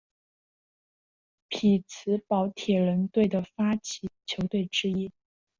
[1.49, 5.11] 匹兹堡铁人队的发起球队之一。